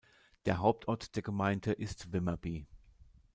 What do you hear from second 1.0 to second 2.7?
der Gemeinde ist Vimmerby.